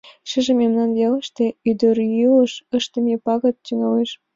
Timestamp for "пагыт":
3.25-3.55